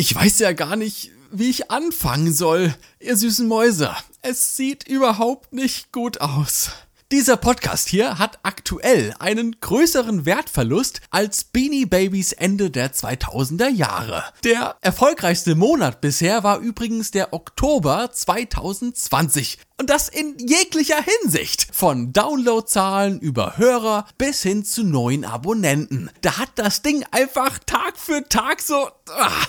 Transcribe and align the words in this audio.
Ich 0.00 0.14
weiß 0.14 0.38
ja 0.38 0.52
gar 0.52 0.76
nicht, 0.76 1.10
wie 1.30 1.50
ich 1.50 1.70
anfangen 1.70 2.32
soll, 2.32 2.74
ihr 3.00 3.18
süßen 3.18 3.46
Mäuse. 3.46 3.94
Es 4.22 4.56
sieht 4.56 4.88
überhaupt 4.88 5.52
nicht 5.52 5.92
gut 5.92 6.22
aus. 6.22 6.70
Dieser 7.12 7.36
Podcast 7.36 7.88
hier 7.88 8.20
hat 8.20 8.38
aktuell 8.44 9.12
einen 9.18 9.56
größeren 9.58 10.26
Wertverlust 10.26 11.00
als 11.10 11.42
Beanie 11.42 11.84
Babies 11.84 12.30
Ende 12.30 12.70
der 12.70 12.92
2000er 12.92 13.68
Jahre. 13.68 14.22
Der 14.44 14.76
erfolgreichste 14.80 15.56
Monat 15.56 16.00
bisher 16.00 16.44
war 16.44 16.60
übrigens 16.60 17.10
der 17.10 17.32
Oktober 17.32 18.12
2020. 18.12 19.58
Und 19.76 19.90
das 19.90 20.08
in 20.08 20.36
jeglicher 20.38 21.02
Hinsicht. 21.02 21.66
Von 21.72 22.12
Downloadzahlen 22.12 23.18
über 23.18 23.56
Hörer 23.56 24.06
bis 24.16 24.42
hin 24.42 24.64
zu 24.64 24.84
neuen 24.84 25.24
Abonnenten. 25.24 26.12
Da 26.20 26.38
hat 26.38 26.50
das 26.54 26.82
Ding 26.82 27.04
einfach 27.10 27.58
Tag 27.66 27.98
für 27.98 28.28
Tag 28.28 28.62
so 28.62 28.88
ah, 29.08 29.42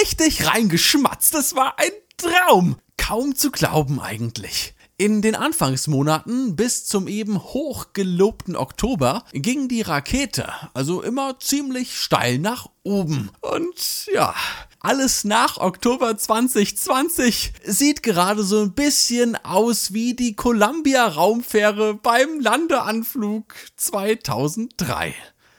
richtig 0.00 0.46
reingeschmatzt. 0.46 1.34
Das 1.34 1.54
war 1.54 1.78
ein 1.78 1.92
Traum. 2.16 2.76
Kaum 2.96 3.34
zu 3.34 3.50
glauben 3.50 4.00
eigentlich. 4.00 4.74
In 4.98 5.22
den 5.22 5.34
Anfangsmonaten 5.34 6.54
bis 6.54 6.84
zum 6.84 7.08
eben 7.08 7.42
hochgelobten 7.42 8.56
Oktober 8.56 9.24
ging 9.32 9.66
die 9.68 9.82
Rakete 9.82 10.52
also 10.74 11.02
immer 11.02 11.38
ziemlich 11.40 11.96
steil 11.96 12.38
nach 12.38 12.68
oben. 12.84 13.30
Und 13.40 14.06
ja, 14.12 14.34
alles 14.80 15.24
nach 15.24 15.58
Oktober 15.58 16.16
2020 16.16 17.52
sieht 17.64 18.02
gerade 18.02 18.42
so 18.42 18.60
ein 18.60 18.72
bisschen 18.72 19.36
aus 19.44 19.92
wie 19.92 20.14
die 20.14 20.36
Columbia 20.36 21.06
Raumfähre 21.06 21.94
beim 21.94 22.40
Landeanflug 22.40 23.54
2003. 23.76 25.14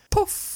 Puff. 0.09 0.52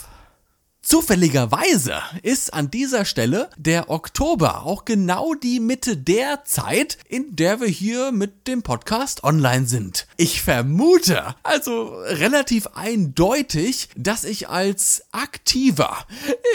Zufälligerweise 0.88 1.96
ist 2.24 2.54
an 2.54 2.72
dieser 2.72 3.04
Stelle 3.04 3.50
der 3.58 3.90
Oktober 3.90 4.64
auch 4.64 4.86
genau 4.86 5.34
die 5.34 5.60
Mitte 5.60 5.98
der 5.98 6.46
Zeit, 6.46 6.98
in 7.10 7.36
der 7.36 7.60
wir 7.60 7.68
hier 7.68 8.14
mit 8.14 8.48
dem 8.48 8.64
Podcast 8.64 9.26
online 9.26 9.68
sind. 9.68 10.08
Ich 10.16 10.42
vermute, 10.42 11.36
also 11.44 11.90
relativ 12.06 12.68
eindeutig, 12.68 13.90
dass 13.98 14.24
ich 14.24 14.48
als 14.48 15.04
aktiver, 15.12 16.06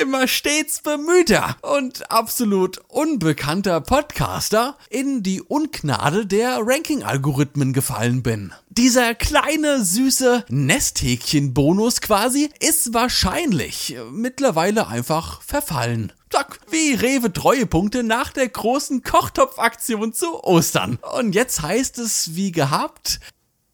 immer 0.01 0.27
stets 0.27 0.81
bemühter 0.81 1.59
und 1.61 2.11
absolut 2.11 2.81
unbekannter 2.89 3.83
Podcaster 3.83 4.79
in 4.89 5.23
die 5.23 5.42
Ungnade 5.42 6.25
der 6.25 6.59
Ranking-Algorithmen 6.62 7.75
gefallen 7.75 8.23
bin. 8.23 8.55
Dieser 8.78 9.15
kleine 9.15 9.84
süße 9.84 10.47
Nesthäkchen-Bonus 10.48 12.01
quasi 12.01 12.48
ist 12.59 12.95
wahrscheinlich 12.95 13.95
mittlerweile 14.11 14.87
einfach 14.87 15.42
verfallen. 15.42 16.11
Zack, 16.31 16.59
wie 16.70 16.95
Rewe 16.95 17.31
Treuepunkte 17.31 18.03
nach 18.03 18.33
der 18.33 18.48
großen 18.48 19.03
Kochtopfaktion 19.03 20.14
zu 20.14 20.42
Ostern. 20.42 20.98
Und 21.19 21.34
jetzt 21.34 21.61
heißt 21.61 21.98
es 21.98 22.34
wie 22.34 22.51
gehabt, 22.51 23.20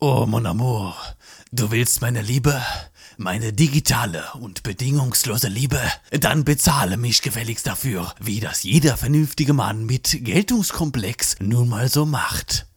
Oh 0.00 0.27
mon 0.27 0.44
amour, 0.46 0.96
du 1.52 1.70
willst 1.70 2.00
meine 2.00 2.22
Liebe? 2.22 2.60
meine 3.20 3.52
digitale 3.52 4.22
und 4.40 4.62
bedingungslose 4.62 5.48
Liebe, 5.48 5.80
dann 6.12 6.44
bezahle 6.44 6.96
mich 6.96 7.20
gefälligst 7.20 7.66
dafür, 7.66 8.14
wie 8.20 8.38
das 8.38 8.62
jeder 8.62 8.96
vernünftige 8.96 9.55
Mann 9.55 9.86
mit 9.86 10.24
Geltungskomplex 10.24 11.36
nun 11.40 11.68
mal 11.68 11.88
so 11.88 12.06
macht. 12.06 12.67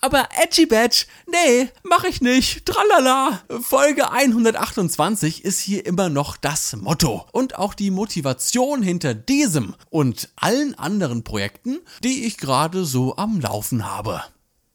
Aber 0.00 0.28
Edgy 0.40 0.66
Badge, 0.66 1.06
nee, 1.26 1.70
mach 1.82 2.04
ich 2.04 2.20
nicht. 2.20 2.64
Tralala. 2.64 3.42
Folge 3.60 4.12
128 4.12 5.44
ist 5.44 5.58
hier 5.58 5.84
immer 5.86 6.08
noch 6.08 6.36
das 6.36 6.76
Motto 6.76 7.26
und 7.32 7.58
auch 7.58 7.74
die 7.74 7.90
Motivation 7.90 8.80
hinter 8.82 9.14
diesem 9.14 9.74
und 9.90 10.28
allen 10.36 10.76
anderen 10.76 11.24
Projekten, 11.24 11.80
die 12.04 12.26
ich 12.26 12.36
gerade 12.36 12.84
so 12.84 13.16
am 13.16 13.40
Laufen 13.40 13.90
habe. 13.90 14.22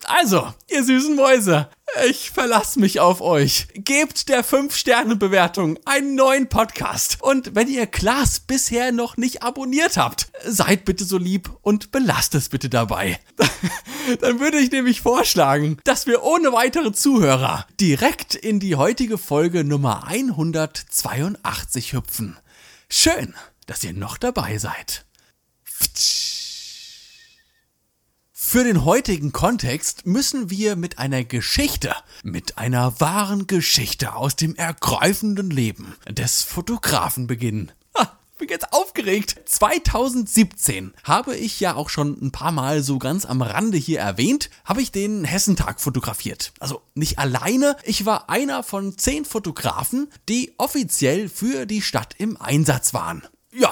Also, 0.05 0.53
ihr 0.69 0.83
süßen 0.83 1.15
Mäuse, 1.15 1.69
ich 2.09 2.31
verlasse 2.31 2.79
mich 2.79 2.99
auf 2.99 3.21
euch. 3.21 3.67
Gebt 3.73 4.27
der 4.29 4.43
5-Sterne-Bewertung 4.43 5.79
einen 5.85 6.15
neuen 6.15 6.49
Podcast. 6.49 7.17
Und 7.21 7.55
wenn 7.55 7.67
ihr 7.67 7.87
Klaas 7.87 8.39
bisher 8.39 8.91
noch 8.91 9.17
nicht 9.17 9.43
abonniert 9.43 9.97
habt, 9.97 10.27
seid 10.45 10.85
bitte 10.85 11.05
so 11.05 11.17
lieb 11.17 11.51
und 11.61 11.91
belasst 11.91 12.35
es 12.35 12.49
bitte 12.49 12.69
dabei. 12.69 13.19
Dann 14.21 14.39
würde 14.39 14.59
ich 14.59 14.71
nämlich 14.71 15.01
vorschlagen, 15.01 15.77
dass 15.83 16.07
wir 16.07 16.23
ohne 16.23 16.51
weitere 16.51 16.91
Zuhörer 16.91 17.65
direkt 17.79 18.35
in 18.35 18.59
die 18.59 18.75
heutige 18.75 19.17
Folge 19.17 19.63
Nummer 19.63 20.07
182 20.07 21.93
hüpfen. 21.93 22.37
Schön, 22.89 23.33
dass 23.67 23.83
ihr 23.83 23.93
noch 23.93 24.17
dabei 24.17 24.57
seid. 24.57 25.05
Pftsch. 25.65 26.22
Für 28.53 28.63
den 28.63 28.85
heutigen 28.85 29.31
Kontext 29.31 30.05
müssen 30.05 30.51
wir 30.51 30.75
mit 30.75 30.99
einer 30.99 31.23
Geschichte, 31.23 31.95
mit 32.21 32.59
einer 32.59 32.99
wahren 33.01 33.47
Geschichte 33.47 34.13
aus 34.13 34.35
dem 34.35 34.53
ergreifenden 34.53 35.49
Leben 35.49 35.95
des 36.07 36.43
Fotografen 36.43 37.25
beginnen. 37.25 37.71
Ha, 37.97 38.15
bin 38.37 38.49
jetzt 38.49 38.71
aufgeregt. 38.71 39.41
2017 39.45 40.93
habe 41.03 41.35
ich 41.35 41.59
ja 41.61 41.73
auch 41.73 41.89
schon 41.89 42.15
ein 42.21 42.31
paar 42.31 42.51
Mal 42.51 42.83
so 42.83 42.99
ganz 42.99 43.25
am 43.25 43.41
Rande 43.41 43.79
hier 43.79 44.01
erwähnt, 44.01 44.51
habe 44.65 44.83
ich 44.83 44.91
den 44.91 45.23
Hessentag 45.23 45.81
fotografiert. 45.81 46.53
Also 46.59 46.83
nicht 46.93 47.17
alleine, 47.17 47.75
ich 47.83 48.05
war 48.05 48.29
einer 48.29 48.61
von 48.61 48.99
zehn 48.99 49.25
Fotografen, 49.25 50.11
die 50.29 50.53
offiziell 50.59 51.27
für 51.27 51.65
die 51.65 51.81
Stadt 51.81 52.13
im 52.19 52.39
Einsatz 52.39 52.93
waren. 52.93 53.23
Ja, 53.55 53.71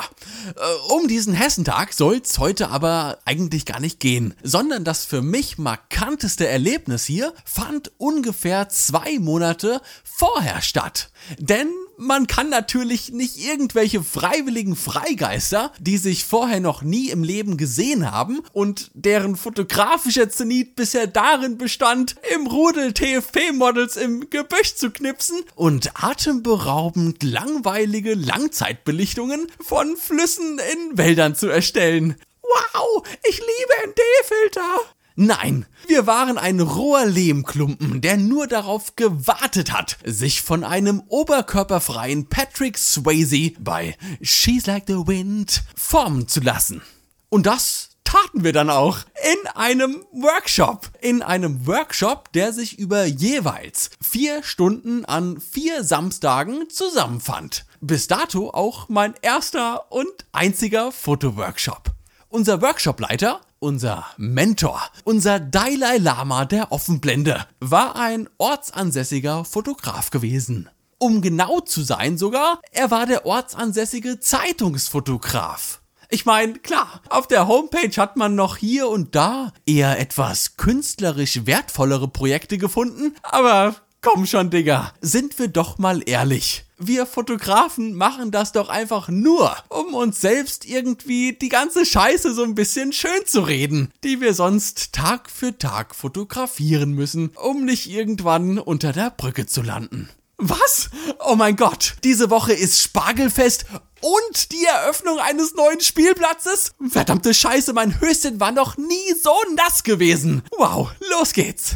äh, 0.55 0.93
um 0.93 1.07
diesen 1.07 1.33
Hessentag 1.33 1.93
soll's 1.93 2.37
heute 2.37 2.69
aber 2.69 3.17
eigentlich 3.25 3.65
gar 3.65 3.79
nicht 3.79 3.99
gehen, 3.99 4.35
sondern 4.43 4.83
das 4.83 5.05
für 5.05 5.23
mich 5.23 5.57
markanteste 5.57 6.47
Erlebnis 6.47 7.05
hier 7.05 7.33
fand 7.45 7.91
ungefähr 7.97 8.69
zwei 8.69 9.17
Monate 9.17 9.81
vorher 10.03 10.61
statt. 10.61 11.09
Denn 11.39 11.67
man 11.97 12.27
kann 12.27 12.49
natürlich 12.49 13.11
nicht 13.11 13.37
irgendwelche 13.37 14.03
freiwilligen 14.03 14.75
Freigeister, 14.75 15.71
die 15.79 15.97
sich 15.97 16.25
vorher 16.25 16.59
noch 16.59 16.81
nie 16.81 17.09
im 17.09 17.23
Leben 17.23 17.57
gesehen 17.57 18.11
haben 18.11 18.41
und 18.53 18.91
deren 18.93 19.35
fotografischer 19.35 20.29
Zenit 20.29 20.75
bisher 20.75 21.07
darin 21.07 21.57
bestand, 21.57 22.15
im 22.33 22.47
Rudel 22.47 22.93
TFP-Models 22.93 23.97
im 23.97 24.29
Gebüsch 24.29 24.75
zu 24.75 24.91
knipsen 24.91 25.41
und 25.55 25.91
atemberaubend 25.93 27.23
langweilige 27.23 28.13
Langzeitbelichtungen 28.13 29.47
von 29.59 29.95
Flüssen 29.95 30.59
in 30.73 30.97
Wäldern 30.97 31.35
zu 31.35 31.47
erstellen. 31.47 32.15
Wow, 32.41 33.03
ich 33.27 33.37
liebe 33.37 33.89
ND-Filter! 33.89 34.79
Nein, 35.15 35.65
wir 35.87 36.07
waren 36.07 36.37
ein 36.37 36.61
roher 36.61 37.05
Lehmklumpen, 37.05 38.01
der 38.01 38.17
nur 38.17 38.47
darauf 38.47 38.95
gewartet 38.95 39.73
hat, 39.73 39.97
sich 40.05 40.41
von 40.41 40.63
einem 40.63 41.03
oberkörperfreien 41.07 42.27
Patrick 42.27 42.77
Swayze 42.77 43.51
bei 43.59 43.97
She's 44.21 44.67
Like 44.67 44.85
the 44.87 45.07
Wind 45.07 45.63
formen 45.75 46.27
zu 46.27 46.39
lassen. 46.39 46.81
Und 47.29 47.45
das 47.45 47.89
taten 48.05 48.43
wir 48.43 48.53
dann 48.53 48.69
auch 48.69 48.99
in 49.33 49.47
einem 49.55 50.03
Workshop. 50.11 50.89
In 51.01 51.21
einem 51.21 51.67
Workshop, 51.67 52.31
der 52.33 52.53
sich 52.53 52.79
über 52.79 53.05
jeweils 53.05 53.89
vier 54.01 54.43
Stunden 54.43 55.05
an 55.05 55.39
vier 55.39 55.83
Samstagen 55.83 56.69
zusammenfand. 56.69 57.65
Bis 57.79 58.07
dato 58.07 58.49
auch 58.49 58.89
mein 58.89 59.13
erster 59.21 59.91
und 59.91 60.11
einziger 60.31 60.91
Fotoworkshop. 60.91 61.91
Unser 62.29 62.61
Workshopleiter 62.61 63.41
unser 63.61 64.07
Mentor, 64.17 64.81
unser 65.03 65.39
Dalai 65.39 65.97
Lama 65.97 66.45
der 66.45 66.71
Offenblende, 66.71 67.45
war 67.59 67.95
ein 67.95 68.27
ortsansässiger 68.39 69.45
Fotograf 69.45 70.09
gewesen. 70.09 70.67
Um 70.97 71.21
genau 71.21 71.59
zu 71.61 71.83
sein 71.83 72.17
sogar, 72.17 72.59
er 72.71 72.91
war 72.91 73.05
der 73.05 73.25
ortsansässige 73.25 74.19
Zeitungsfotograf. 74.19 75.81
Ich 76.09 76.25
meine, 76.25 76.53
klar, 76.53 77.01
auf 77.09 77.27
der 77.27 77.47
Homepage 77.47 77.95
hat 77.97 78.17
man 78.17 78.35
noch 78.35 78.57
hier 78.57 78.89
und 78.89 79.15
da 79.15 79.53
eher 79.65 79.99
etwas 79.99 80.57
künstlerisch 80.57 81.45
wertvollere 81.45 82.07
Projekte 82.07 82.57
gefunden, 82.57 83.15
aber 83.23 83.75
komm 84.01 84.25
schon, 84.25 84.49
Digga, 84.49 84.93
sind 85.01 85.39
wir 85.39 85.47
doch 85.47 85.77
mal 85.77 86.01
ehrlich 86.05 86.65
wir 86.81 87.05
Fotografen 87.05 87.93
machen 87.93 88.31
das 88.31 88.51
doch 88.51 88.69
einfach 88.69 89.07
nur, 89.09 89.55
um 89.69 89.93
uns 89.93 90.19
selbst 90.19 90.65
irgendwie 90.65 91.33
die 91.33 91.49
ganze 91.49 91.85
Scheiße 91.85 92.33
so 92.33 92.43
ein 92.43 92.55
bisschen 92.55 92.91
schön 92.91 93.25
zu 93.25 93.41
reden, 93.41 93.91
die 94.03 94.19
wir 94.19 94.33
sonst 94.33 94.93
Tag 94.93 95.29
für 95.29 95.57
Tag 95.57 95.95
fotografieren 95.95 96.91
müssen, 96.91 97.29
um 97.35 97.65
nicht 97.65 97.89
irgendwann 97.89 98.57
unter 98.57 98.93
der 98.93 99.11
Brücke 99.11 99.45
zu 99.45 99.61
landen. 99.61 100.09
Was? 100.37 100.89
Oh 101.19 101.35
mein 101.35 101.55
Gott, 101.55 101.97
diese 102.03 102.31
Woche 102.31 102.53
ist 102.53 102.81
Spargelfest 102.81 103.65
und 104.01 104.51
die 104.51 104.65
Eröffnung 104.65 105.19
eines 105.19 105.53
neuen 105.53 105.81
Spielplatzes? 105.81 106.73
Verdammte 106.89 107.35
Scheiße, 107.35 107.73
mein 107.73 108.01
Höschen 108.01 108.39
war 108.39 108.51
noch 108.51 108.75
nie 108.77 109.13
so 109.21 109.35
nass 109.55 109.83
gewesen. 109.83 110.41
Wow, 110.57 110.89
los 111.11 111.33
geht's. 111.33 111.75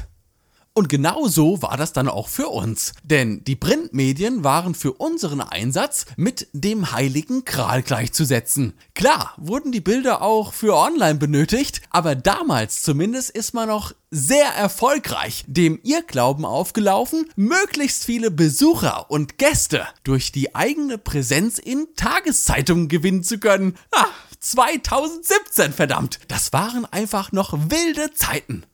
Und 0.77 0.89
genau 0.89 1.29
so 1.29 1.61
war 1.61 1.77
das 1.77 1.93
dann 1.93 2.09
auch 2.09 2.27
für 2.27 2.49
uns. 2.49 2.91
Denn 3.01 3.45
die 3.45 3.55
Printmedien 3.55 4.43
waren 4.43 4.75
für 4.75 4.91
unseren 4.91 5.39
Einsatz 5.39 6.05
mit 6.17 6.49
dem 6.51 6.91
heiligen 6.91 7.45
Kral 7.45 7.81
gleichzusetzen. 7.81 8.73
Klar, 8.93 9.33
wurden 9.37 9.71
die 9.71 9.79
Bilder 9.79 10.21
auch 10.21 10.51
für 10.51 10.75
online 10.75 11.15
benötigt, 11.15 11.81
aber 11.91 12.13
damals 12.13 12.81
zumindest 12.81 13.29
ist 13.29 13.53
man 13.53 13.69
noch 13.69 13.93
sehr 14.11 14.47
erfolgreich 14.47 15.45
dem 15.47 15.79
Irrglauben 15.81 16.43
aufgelaufen, 16.43 17.29
möglichst 17.37 18.03
viele 18.03 18.29
Besucher 18.29 19.09
und 19.09 19.37
Gäste 19.37 19.87
durch 20.03 20.33
die 20.33 20.55
eigene 20.55 20.97
Präsenz 20.97 21.57
in 21.57 21.87
Tageszeitungen 21.95 22.89
gewinnen 22.89 23.23
zu 23.23 23.39
können. 23.39 23.77
Ah, 23.91 24.07
2017, 24.41 25.71
verdammt! 25.71 26.19
Das 26.27 26.51
waren 26.51 26.85
einfach 26.85 27.31
noch 27.31 27.53
wilde 27.69 28.13
Zeiten. 28.13 28.65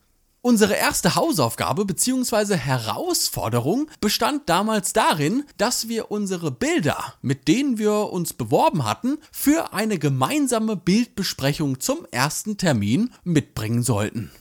Unsere 0.43 0.73
erste 0.73 1.13
Hausaufgabe 1.13 1.85
bzw. 1.85 2.55
Herausforderung 2.55 3.91
bestand 3.99 4.49
damals 4.49 4.91
darin, 4.91 5.43
dass 5.57 5.87
wir 5.87 6.09
unsere 6.09 6.49
Bilder, 6.49 7.13
mit 7.21 7.47
denen 7.47 7.77
wir 7.77 8.11
uns 8.11 8.33
beworben 8.33 8.83
hatten, 8.83 9.19
für 9.31 9.71
eine 9.73 9.99
gemeinsame 9.99 10.75
Bildbesprechung 10.75 11.79
zum 11.79 12.07
ersten 12.09 12.57
Termin 12.57 13.13
mitbringen 13.23 13.83
sollten. 13.83 14.31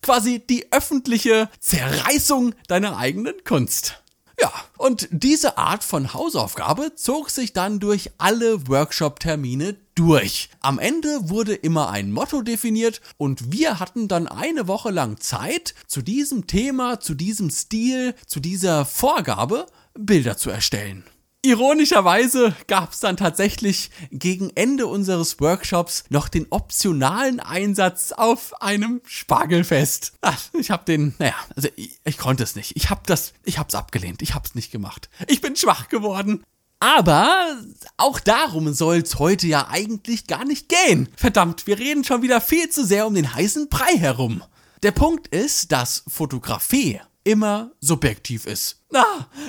Quasi 0.00 0.38
die 0.38 0.72
öffentliche 0.72 1.50
Zerreißung 1.60 2.54
deiner 2.66 2.96
eigenen 2.96 3.44
Kunst. 3.44 4.02
Ja, 4.40 4.52
und 4.78 5.08
diese 5.10 5.58
Art 5.58 5.84
von 5.84 6.14
Hausaufgabe 6.14 6.94
zog 6.94 7.28
sich 7.28 7.52
dann 7.52 7.78
durch 7.78 8.10
alle 8.16 8.68
Workshop-Termine 8.68 9.76
durch. 9.94 10.48
Am 10.60 10.78
Ende 10.78 11.28
wurde 11.28 11.54
immer 11.54 11.90
ein 11.90 12.10
Motto 12.10 12.40
definiert 12.40 13.02
und 13.18 13.52
wir 13.52 13.80
hatten 13.80 14.08
dann 14.08 14.26
eine 14.26 14.66
Woche 14.66 14.90
lang 14.90 15.20
Zeit, 15.20 15.74
zu 15.86 16.00
diesem 16.00 16.46
Thema, 16.46 17.00
zu 17.00 17.14
diesem 17.14 17.50
Stil, 17.50 18.14
zu 18.26 18.40
dieser 18.40 18.86
Vorgabe 18.86 19.66
Bilder 19.92 20.38
zu 20.38 20.48
erstellen. 20.48 21.04
Ironischerweise 21.42 22.54
gab 22.66 22.92
es 22.92 23.00
dann 23.00 23.16
tatsächlich 23.16 23.90
gegen 24.10 24.50
Ende 24.56 24.86
unseres 24.86 25.40
Workshops 25.40 26.04
noch 26.10 26.28
den 26.28 26.46
optionalen 26.50 27.40
Einsatz 27.40 28.12
auf 28.12 28.60
einem 28.60 29.00
Spargelfest. 29.06 30.12
Ach, 30.20 30.38
ich 30.52 30.70
habe 30.70 30.84
den, 30.84 31.14
naja, 31.18 31.34
also 31.56 31.68
ich, 31.76 31.98
ich, 32.04 32.18
konnte 32.18 32.42
es 32.42 32.56
nicht. 32.56 32.76
Ich 32.76 32.90
habe 32.90 33.00
das, 33.06 33.32
ich 33.44 33.58
habe 33.58 33.68
es 33.70 33.74
abgelehnt. 33.74 34.20
Ich 34.20 34.34
habe 34.34 34.46
es 34.46 34.54
nicht 34.54 34.70
gemacht. 34.70 35.08
Ich 35.28 35.40
bin 35.40 35.56
schwach 35.56 35.88
geworden. 35.88 36.44
Aber 36.78 37.56
auch 37.96 38.20
darum 38.20 38.72
soll 38.74 38.98
es 38.98 39.18
heute 39.18 39.46
ja 39.46 39.68
eigentlich 39.68 40.26
gar 40.26 40.44
nicht 40.44 40.68
gehen. 40.68 41.08
Verdammt, 41.16 41.66
wir 41.66 41.78
reden 41.78 42.04
schon 42.04 42.20
wieder 42.20 42.42
viel 42.42 42.68
zu 42.68 42.84
sehr 42.84 43.06
um 43.06 43.14
den 43.14 43.34
heißen 43.34 43.70
Brei 43.70 43.96
herum. 43.96 44.42
Der 44.82 44.92
Punkt 44.92 45.28
ist, 45.28 45.72
dass 45.72 46.04
Fotografie 46.06 47.00
immer 47.24 47.70
subjektiv 47.80 48.46
ist. 48.46 48.82
Na, 48.90 49.04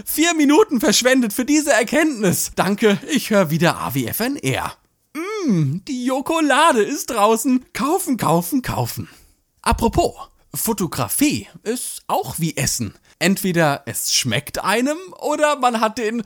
vier 0.06 0.34
Minuten 0.36 0.80
verschwendet 0.80 1.34
für 1.34 1.46
diese 1.46 1.72
Erkenntnis. 1.72 2.52
Danke, 2.56 3.00
ich 3.10 3.30
höre 3.30 3.50
wieder 3.50 3.78
AWFNR. 3.78 4.74
Mmm, 5.46 5.84
die 5.88 6.06
Jokolade 6.06 6.84
ist 6.84 7.10
draußen. 7.10 7.66
Kaufen, 7.74 8.18
kaufen, 8.18 8.62
kaufen. 8.62 9.10
Apropos, 9.62 10.14
Fotografie 10.54 11.48
ist 11.64 12.04
auch 12.08 12.40
wie 12.40 12.58
Essen. 12.58 12.94
Entweder 13.20 13.84
es 13.86 14.14
schmeckt 14.14 14.64
einem 14.64 14.98
oder 15.20 15.58
man 15.58 15.80
hat 15.80 15.98
den 15.98 16.24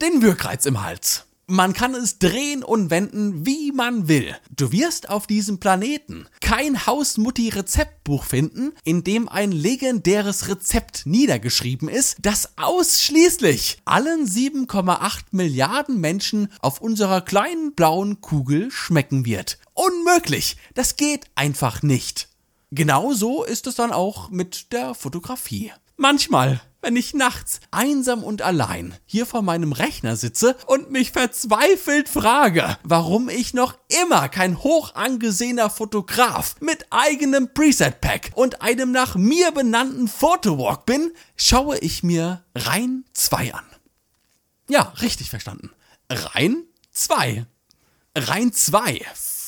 den 0.00 0.22
Wirkreiz 0.22 0.64
im 0.66 0.82
Hals. 0.82 1.26
Man 1.48 1.74
kann 1.74 1.94
es 1.94 2.18
drehen 2.18 2.64
und 2.64 2.90
wenden, 2.90 3.46
wie 3.46 3.70
man 3.70 4.08
will. 4.08 4.34
Du 4.50 4.72
wirst 4.72 5.08
auf 5.08 5.28
diesem 5.28 5.60
Planeten 5.60 6.26
kein 6.40 6.86
Hausmutti-Rezeptbuch 6.86 8.24
finden, 8.24 8.72
in 8.82 9.04
dem 9.04 9.28
ein 9.28 9.52
legendäres 9.52 10.48
Rezept 10.48 11.06
niedergeschrieben 11.06 11.88
ist, 11.88 12.16
das 12.20 12.58
ausschließlich 12.58 13.78
allen 13.84 14.26
7,8 14.26 15.26
Milliarden 15.30 16.00
Menschen 16.00 16.48
auf 16.62 16.80
unserer 16.80 17.20
kleinen 17.20 17.74
blauen 17.74 18.20
Kugel 18.20 18.72
schmecken 18.72 19.24
wird. 19.24 19.58
Unmöglich! 19.72 20.56
Das 20.74 20.96
geht 20.96 21.26
einfach 21.36 21.80
nicht. 21.80 22.28
Genauso 22.72 23.44
ist 23.44 23.68
es 23.68 23.76
dann 23.76 23.92
auch 23.92 24.30
mit 24.30 24.72
der 24.72 24.96
Fotografie. 24.96 25.72
Manchmal 25.96 26.60
wenn 26.86 26.94
ich 26.94 27.14
nachts 27.14 27.58
einsam 27.72 28.22
und 28.22 28.42
allein 28.42 28.94
hier 29.06 29.26
vor 29.26 29.42
meinem 29.42 29.72
Rechner 29.72 30.14
sitze 30.14 30.56
und 30.66 30.92
mich 30.92 31.10
verzweifelt 31.10 32.08
frage, 32.08 32.78
warum 32.84 33.28
ich 33.28 33.54
noch 33.54 33.76
immer 34.02 34.28
kein 34.28 34.62
hoch 34.62 34.94
angesehener 34.94 35.68
Fotograf 35.68 36.54
mit 36.60 36.86
eigenem 36.90 37.52
Preset-Pack 37.52 38.30
und 38.36 38.62
einem 38.62 38.92
nach 38.92 39.16
mir 39.16 39.50
benannten 39.50 40.06
Fotowalk 40.06 40.86
bin, 40.86 41.10
schaue 41.34 41.76
ich 41.78 42.04
mir 42.04 42.44
Rein 42.54 43.04
2 43.14 43.54
an. 43.54 43.64
Ja, 44.68 44.92
richtig 45.02 45.30
verstanden. 45.30 45.70
Rein 46.08 46.62
2. 46.92 47.46
Rein 48.14 48.52
2 48.52 49.00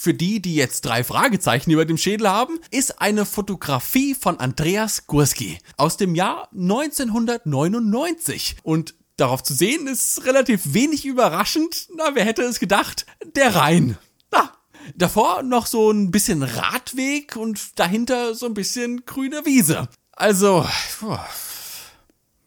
für 0.09 0.15
die, 0.15 0.41
die 0.41 0.55
jetzt 0.55 0.87
drei 0.87 1.05
Fragezeichen 1.05 1.71
über 1.71 1.85
dem 1.85 1.99
Schädel 1.99 2.31
haben, 2.31 2.59
ist 2.71 3.03
eine 3.03 3.27
Fotografie 3.27 4.15
von 4.15 4.41
Andreas 4.41 5.07
Gurski 5.07 5.59
aus 5.77 5.99
dem 5.99 6.15
Jahr 6.15 6.49
1999. 6.53 8.57
Und 8.63 8.95
darauf 9.19 9.43
zu 9.43 9.53
sehen 9.53 9.87
ist 9.87 10.25
relativ 10.25 10.73
wenig 10.73 11.05
überraschend. 11.05 11.89
Na, 11.95 12.15
wer 12.15 12.25
hätte 12.25 12.41
es 12.41 12.59
gedacht? 12.59 13.05
Der 13.37 13.55
Rhein. 13.55 13.99
Na, 14.31 14.51
davor 14.97 15.43
noch 15.43 15.67
so 15.67 15.91
ein 15.91 16.11
bisschen 16.11 16.43
Radweg 16.43 17.37
und 17.37 17.79
dahinter 17.79 18.35
so 18.35 18.47
ein 18.47 18.55
bisschen 18.55 19.05
grüne 19.05 19.45
Wiese. 19.45 19.91
Also, 20.13 20.67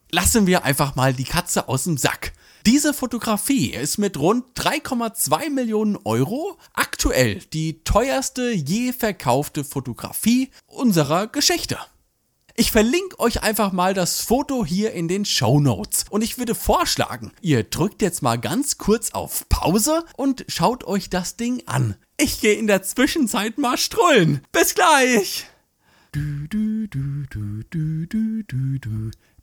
lassen 0.10 0.48
wir 0.48 0.66
einfach 0.66 0.96
mal 0.96 1.14
die 1.14 1.26
Katze 1.26 1.68
aus 1.68 1.84
dem 1.84 1.98
Sack. 1.98 2.34
Diese 2.66 2.94
Fotografie 2.94 3.72
ist 3.72 3.98
mit 3.98 4.18
rund 4.18 4.46
3,2 4.56 5.50
Millionen 5.50 5.98
Euro 6.04 6.58
aktuell 6.74 7.40
die 7.54 7.84
teuerste 7.84 8.52
je 8.52 8.94
verkaufte 8.94 9.64
Fotografie 9.64 10.52
unserer 10.68 11.26
Geschichte. 11.26 11.80
Ich 12.56 12.72
verlinke 12.72 13.20
euch 13.20 13.42
einfach 13.42 13.72
mal 13.72 13.96
das 13.96 14.22
Foto 14.22 14.64
hier 14.64 14.92
in 14.92 15.08
den 15.08 15.26
Show 15.26 15.60
Notes 15.60 16.06
und 16.12 16.22
ich 16.22 16.38
würde 16.38 16.54
vorschlagen, 16.54 17.32
ihr 17.42 17.64
drückt 17.64 18.04
jetzt 18.04 18.22
mal 18.22 18.38
ganz 18.38 18.78
kurz 18.78 19.12
auf 19.12 19.50
Pause 19.50 20.06
und 20.16 20.46
schaut 20.48 20.84
euch 20.84 21.10
das 21.10 21.38
Ding 21.38 21.64
an. 21.66 21.96
Ich 22.18 22.42
gehe 22.42 22.54
in 22.54 22.68
der 22.68 22.84
Zwischenzeit 22.84 23.58
mal 23.58 23.78
strullen. 23.78 24.42
Bis 24.52 24.76
gleich! 24.76 25.48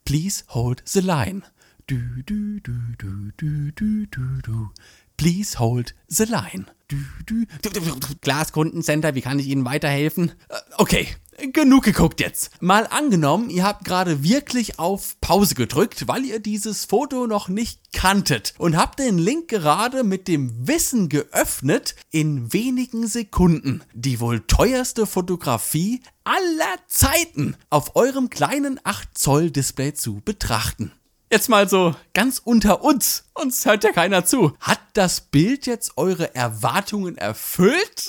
Please 0.04 0.44
hold 0.48 0.82
the 0.84 1.00
line. 1.00 1.42
Du, 1.88 1.96
du, 2.26 2.60
du, 2.60 2.72
du, 2.98 3.32
du, 3.38 3.72
du, 3.72 4.06
du, 4.10 4.42
du. 4.42 4.68
Please 5.16 5.58
hold 5.58 5.94
the 6.06 6.24
line. 6.24 6.66
Du, 6.86 6.98
du, 7.24 7.46
du, 7.62 7.70
du, 7.70 7.80
du. 7.80 8.14
Glaskundencenter, 8.20 9.14
wie 9.14 9.22
kann 9.22 9.38
ich 9.38 9.46
Ihnen 9.46 9.64
weiterhelfen? 9.64 10.32
Äh, 10.50 10.56
okay, 10.76 11.08
genug 11.54 11.84
geguckt 11.84 12.20
jetzt. 12.20 12.50
Mal 12.60 12.86
angenommen, 12.88 13.48
ihr 13.48 13.64
habt 13.64 13.86
gerade 13.86 14.22
wirklich 14.22 14.78
auf 14.78 15.18
Pause 15.22 15.54
gedrückt, 15.54 16.08
weil 16.08 16.26
ihr 16.26 16.40
dieses 16.40 16.84
Foto 16.84 17.26
noch 17.26 17.48
nicht 17.48 17.94
kanntet 17.94 18.52
und 18.58 18.76
habt 18.76 18.98
den 18.98 19.16
Link 19.16 19.48
gerade 19.48 20.04
mit 20.04 20.28
dem 20.28 20.68
Wissen 20.68 21.08
geöffnet, 21.08 21.94
in 22.10 22.52
wenigen 22.52 23.06
Sekunden 23.06 23.82
die 23.94 24.20
wohl 24.20 24.40
teuerste 24.40 25.06
Fotografie 25.06 26.02
aller 26.24 26.76
Zeiten 26.86 27.56
auf 27.70 27.96
eurem 27.96 28.28
kleinen 28.28 28.78
8 28.84 29.16
Zoll 29.16 29.50
Display 29.50 29.94
zu 29.94 30.20
betrachten. 30.22 30.92
Jetzt 31.30 31.50
mal 31.50 31.68
so 31.68 31.94
ganz 32.14 32.40
unter 32.42 32.82
uns. 32.82 33.24
Uns 33.34 33.66
hört 33.66 33.84
ja 33.84 33.92
keiner 33.92 34.24
zu. 34.24 34.54
Hat 34.60 34.80
das 34.94 35.20
Bild 35.20 35.66
jetzt 35.66 35.98
eure 35.98 36.34
Erwartungen 36.34 37.18
erfüllt? 37.18 38.08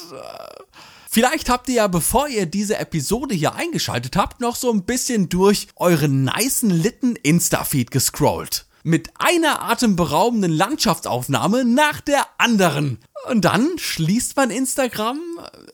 Vielleicht 1.09 1.49
habt 1.49 1.67
ihr 1.67 1.75
ja, 1.75 1.87
bevor 1.87 2.29
ihr 2.29 2.45
diese 2.45 2.77
Episode 2.77 3.35
hier 3.35 3.55
eingeschaltet 3.55 4.15
habt, 4.15 4.39
noch 4.39 4.55
so 4.55 4.71
ein 4.71 4.85
bisschen 4.85 5.27
durch 5.27 5.67
euren 5.75 6.23
nicen 6.23 6.69
Litten 6.69 7.17
Insta-Feed 7.17 7.91
gescrollt. 7.91 8.67
Mit 8.83 9.09
einer 9.15 9.63
atemberaubenden 9.63 10.53
Landschaftsaufnahme 10.53 11.65
nach 11.65 11.99
der 11.99 12.25
anderen. 12.37 12.99
Und 13.29 13.43
dann 13.43 13.77
schließt 13.77 14.37
man 14.37 14.49
Instagram, 14.49 15.19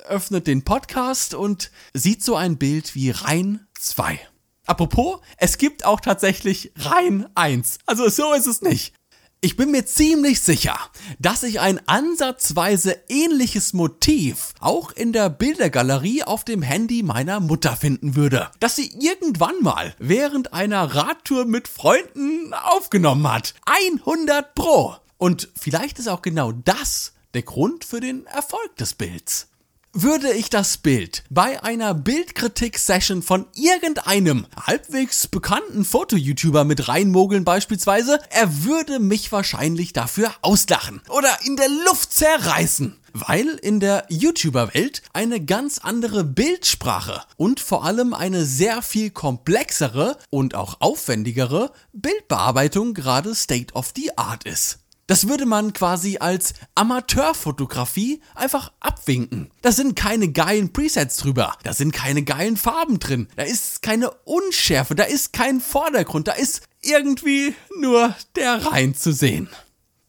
öffnet 0.08 0.48
den 0.48 0.64
Podcast 0.64 1.36
und 1.36 1.70
sieht 1.94 2.24
so 2.24 2.36
ein 2.36 2.58
Bild 2.58 2.96
wie 2.96 3.12
Rein 3.12 3.68
2. 3.78 4.20
Apropos, 4.66 5.20
es 5.38 5.58
gibt 5.58 5.86
auch 5.86 6.00
tatsächlich 6.00 6.72
rein 6.78 7.28
eins. 7.36 7.80
Also 7.86 8.10
so 8.10 8.34
ist 8.34 8.48
es 8.48 8.62
nicht. 8.62 8.94
Ich 9.42 9.58
bin 9.58 9.70
mir 9.70 9.86
ziemlich 9.86 10.42
sicher, 10.42 10.76
dass 11.20 11.44
ich 11.44 11.60
ein 11.60 11.80
ansatzweise 11.88 12.98
ähnliches 13.10 13.74
Motiv 13.74 14.54
auch 14.60 14.92
in 14.92 15.14
der 15.14 15.30
Bildergalerie 15.30 16.24
auf 16.24 16.46
dem 16.46 16.64
Handy 16.64 17.04
meiner 17.04 17.40
Mutter 17.40 17.76
finden 17.76 18.16
würde, 18.16 18.50
das 18.60 18.76
sie 18.76 18.92
irgendwann 19.00 19.62
mal 19.62 19.94
während 20.00 20.54
einer 20.54 20.96
Radtour 20.96 21.46
mit 21.46 21.68
Freunden 21.68 22.56
aufgenommen 22.56 23.32
hat. 23.32 23.54
100 23.66 24.56
Pro! 24.56 24.96
Und 25.18 25.50
vielleicht 25.56 26.00
ist 26.00 26.08
auch 26.08 26.24
genau 26.24 26.52
das 26.52 27.14
der 27.36 27.44
Grund 27.44 27.86
für 27.86 28.00
den 28.00 28.26
Erfolg 28.26 28.76
des 28.78 28.96
Bilds. 28.96 29.50
Würde 29.98 30.34
ich 30.34 30.50
das 30.50 30.76
Bild 30.76 31.24
bei 31.30 31.64
einer 31.64 31.94
Bildkritik-Session 31.94 33.22
von 33.22 33.46
irgendeinem 33.56 34.46
halbwegs 34.68 35.30
bekannten 35.30 35.86
Foto-YouTuber 35.86 36.66
mit 36.66 36.90
reinmogeln 36.90 37.46
beispielsweise, 37.46 38.20
er 38.30 38.66
würde 38.66 39.00
mich 39.00 39.32
wahrscheinlich 39.32 39.94
dafür 39.94 40.34
auslachen 40.42 41.02
oder 41.08 41.30
in 41.46 41.56
der 41.56 41.70
Luft 41.70 42.12
zerreißen 42.12 42.98
weil 43.18 43.48
in 43.62 43.80
der 43.80 44.06
YouTuber-Welt 44.10 45.02
eine 45.14 45.40
ganz 45.40 45.78
andere 45.78 46.26
Bildsprache 46.26 47.22
und 47.38 47.62
vor 47.62 47.86
allem 47.86 48.14
eine 48.14 48.44
sehr 48.44 48.82
viel 48.82 49.10
komplexere 49.10 50.18
und 50.30 50.54
auch 50.54 50.82
aufwendigere 50.82 51.72
Bildbearbeitung 51.94 52.94
gerade 52.94 53.34
State 53.34 53.74
of 53.74 53.94
the 53.96 54.18
Art 54.18 54.44
ist. 54.44 54.80
Das 55.08 55.28
würde 55.28 55.46
man 55.46 55.74
quasi 55.74 56.18
als 56.18 56.54
Amateurfotografie 56.74 58.22
einfach 58.34 58.72
abwinken. 58.80 59.52
Da 59.62 59.72
sind 59.72 59.96
keine 59.96 60.32
geilen 60.32 60.74
Presets 60.74 61.18
drüber, 61.18 61.56
da 61.64 61.74
sind 61.74 61.94
keine 61.94 62.24
geilen 62.24 62.58
Farben 62.58 62.98
drin, 62.98 63.28
da 63.36 63.44
ist 63.44 63.84
keine 63.84 64.10
Unschärfe, 64.24 64.96
da 64.96 65.04
ist 65.04 65.32
kein 65.32 65.62
Vordergrund, 65.62 66.28
da 66.28 66.32
ist 66.32 66.64
irgendwie 66.82 67.54
nur 67.80 68.16
der 68.36 68.66
Rhein 68.66 68.96
zu 68.96 69.14
sehen. 69.14 69.48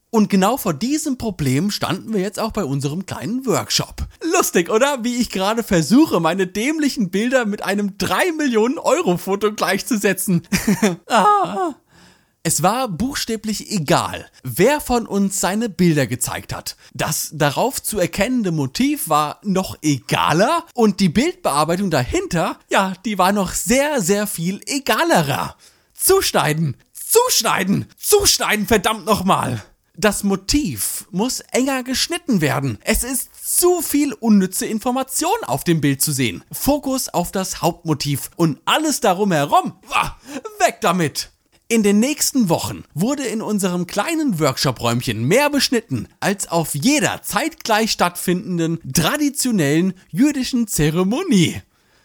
Und 0.08 0.30
genau 0.30 0.56
vor 0.56 0.72
diesem 0.72 1.18
Problem 1.18 1.70
standen 1.70 2.14
wir 2.14 2.22
jetzt 2.22 2.40
auch 2.40 2.52
bei 2.52 2.64
unserem 2.64 3.04
kleinen 3.04 3.44
Workshop. 3.44 4.06
Lustig, 4.32 4.70
oder? 4.70 5.04
Wie 5.04 5.16
ich 5.16 5.28
gerade 5.28 5.62
versuche, 5.62 6.20
meine 6.20 6.46
dämlichen 6.46 7.10
Bilder 7.10 7.44
mit 7.44 7.62
einem 7.62 7.98
3 7.98 8.32
Millionen 8.32 8.78
Euro 8.78 9.18
Foto 9.18 9.52
gleichzusetzen. 9.52 10.48
ah. 11.06 11.74
Es 12.46 12.62
war 12.62 12.86
buchstäblich 12.86 13.72
egal, 13.72 14.30
wer 14.44 14.80
von 14.80 15.08
uns 15.08 15.40
seine 15.40 15.68
Bilder 15.68 16.06
gezeigt 16.06 16.54
hat. 16.54 16.76
Das 16.94 17.30
darauf 17.32 17.82
zu 17.82 17.98
erkennende 17.98 18.52
Motiv 18.52 19.08
war 19.08 19.40
noch 19.42 19.76
egaler 19.82 20.64
und 20.72 21.00
die 21.00 21.08
Bildbearbeitung 21.08 21.90
dahinter, 21.90 22.60
ja, 22.70 22.92
die 23.04 23.18
war 23.18 23.32
noch 23.32 23.52
sehr, 23.52 24.00
sehr 24.00 24.28
viel 24.28 24.60
egalerer. 24.64 25.56
Zuschneiden, 25.92 26.76
zuschneiden, 26.92 27.86
zuschneiden, 27.96 28.68
verdammt 28.68 29.06
nochmal. 29.06 29.64
Das 29.96 30.22
Motiv 30.22 31.08
muss 31.10 31.40
enger 31.50 31.82
geschnitten 31.82 32.40
werden. 32.40 32.78
Es 32.84 33.02
ist 33.02 33.58
zu 33.58 33.82
viel 33.82 34.12
unnütze 34.12 34.66
Information 34.66 35.42
auf 35.48 35.64
dem 35.64 35.80
Bild 35.80 36.00
zu 36.00 36.12
sehen. 36.12 36.44
Fokus 36.52 37.08
auf 37.08 37.32
das 37.32 37.60
Hauptmotiv 37.60 38.30
und 38.36 38.60
alles 38.66 39.00
darum 39.00 39.32
herum. 39.32 39.80
Weg 40.60 40.76
damit! 40.80 41.32
In 41.68 41.82
den 41.82 41.98
nächsten 41.98 42.48
Wochen 42.48 42.84
wurde 42.94 43.24
in 43.24 43.42
unserem 43.42 43.88
kleinen 43.88 44.38
Workshop-Räumchen 44.38 45.24
mehr 45.24 45.50
beschnitten 45.50 46.06
als 46.20 46.46
auf 46.46 46.76
jeder 46.76 47.22
zeitgleich 47.22 47.90
stattfindenden 47.90 48.78
traditionellen 48.92 49.94
jüdischen 50.08 50.68
Zeremonie. 50.68 51.60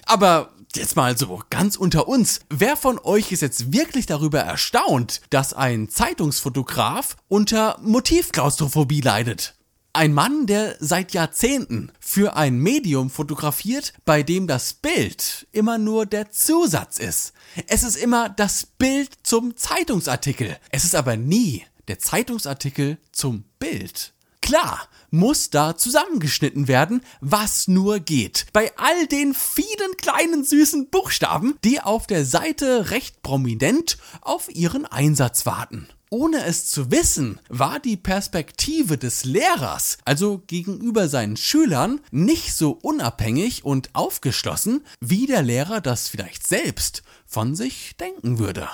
Aber 0.07 0.51
jetzt 0.75 0.95
mal 0.95 1.15
so 1.15 1.43
ganz 1.51 1.75
unter 1.75 2.07
uns, 2.07 2.39
wer 2.49 2.75
von 2.75 2.97
euch 3.03 3.31
ist 3.31 3.43
jetzt 3.43 3.71
wirklich 3.71 4.07
darüber 4.07 4.39
erstaunt, 4.39 5.21
dass 5.29 5.53
ein 5.53 5.89
Zeitungsfotograf 5.89 7.15
unter 7.27 7.77
Motivklaustrophobie 7.83 9.01
leidet? 9.01 9.53
Ein 9.93 10.13
Mann, 10.13 10.47
der 10.47 10.77
seit 10.79 11.13
Jahrzehnten 11.13 11.91
für 11.99 12.37
ein 12.37 12.57
Medium 12.57 13.09
fotografiert, 13.09 13.93
bei 14.05 14.23
dem 14.23 14.47
das 14.47 14.73
Bild 14.73 15.47
immer 15.51 15.77
nur 15.77 16.05
der 16.05 16.31
Zusatz 16.31 16.97
ist. 16.97 17.33
Es 17.67 17.83
ist 17.83 17.97
immer 17.97 18.29
das 18.29 18.65
Bild 18.65 19.09
zum 19.23 19.57
Zeitungsartikel. 19.57 20.57
Es 20.69 20.85
ist 20.85 20.95
aber 20.95 21.17
nie 21.17 21.65
der 21.89 21.99
Zeitungsartikel 21.99 22.99
zum 23.11 23.43
Bild. 23.59 24.13
Klar, 24.41 24.87
muss 25.09 25.49
da 25.49 25.75
zusammengeschnitten 25.75 26.69
werden, 26.69 27.01
was 27.19 27.67
nur 27.67 27.99
geht. 27.99 28.47
Bei 28.53 28.71
all 28.77 29.07
den 29.07 29.33
vielen 29.33 29.97
kleinen 29.97 30.45
süßen 30.45 30.89
Buchstaben, 30.89 31.57
die 31.65 31.81
auf 31.81 32.07
der 32.07 32.23
Seite 32.23 32.91
recht 32.91 33.21
prominent 33.23 33.97
auf 34.21 34.49
ihren 34.49 34.85
Einsatz 34.85 35.45
warten. 35.45 35.89
Ohne 36.13 36.43
es 36.43 36.65
zu 36.65 36.91
wissen, 36.91 37.39
war 37.47 37.79
die 37.79 37.95
Perspektive 37.95 38.97
des 38.97 39.23
Lehrers, 39.23 39.97
also 40.03 40.43
gegenüber 40.45 41.07
seinen 41.07 41.37
Schülern, 41.37 42.01
nicht 42.11 42.53
so 42.53 42.71
unabhängig 42.71 43.63
und 43.63 43.91
aufgeschlossen, 43.93 44.83
wie 44.99 45.25
der 45.25 45.41
Lehrer 45.41 45.79
das 45.79 46.09
vielleicht 46.09 46.45
selbst 46.45 47.03
von 47.25 47.55
sich 47.55 47.95
denken 47.95 48.39
würde. 48.39 48.67